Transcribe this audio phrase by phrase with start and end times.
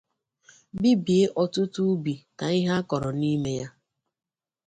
[0.81, 3.67] bibie ọtụtụ ubì na ihe a kọrọ na n'ime ya